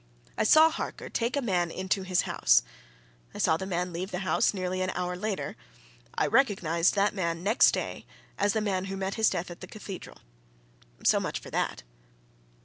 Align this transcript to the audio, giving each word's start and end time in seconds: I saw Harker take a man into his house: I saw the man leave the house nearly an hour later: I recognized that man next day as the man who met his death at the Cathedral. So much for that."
I 0.35 0.45
saw 0.45 0.71
Harker 0.71 1.11
take 1.11 1.35
a 1.37 1.43
man 1.43 1.69
into 1.69 2.01
his 2.01 2.21
house: 2.21 2.63
I 3.35 3.37
saw 3.37 3.55
the 3.55 3.67
man 3.67 3.93
leave 3.93 4.09
the 4.09 4.17
house 4.25 4.51
nearly 4.51 4.81
an 4.81 4.89
hour 4.95 5.15
later: 5.15 5.55
I 6.15 6.25
recognized 6.25 6.95
that 6.95 7.13
man 7.13 7.43
next 7.43 7.69
day 7.71 8.07
as 8.35 8.53
the 8.53 8.61
man 8.61 8.85
who 8.85 8.97
met 8.97 9.13
his 9.13 9.29
death 9.29 9.51
at 9.51 9.61
the 9.61 9.67
Cathedral. 9.67 10.17
So 11.05 11.19
much 11.19 11.37
for 11.37 11.51
that." 11.51 11.83